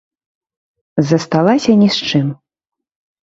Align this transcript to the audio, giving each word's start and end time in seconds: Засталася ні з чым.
Засталася 1.09 1.71
ні 1.81 1.89
з 1.97 2.09
чым. 2.09 2.27